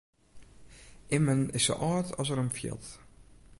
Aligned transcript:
Immen 1.17 1.47
is 1.57 1.63
sa 1.67 1.75
âld 1.91 2.07
as 2.19 2.29
er 2.31 2.39
him 2.41 2.51
fielt. 2.57 2.87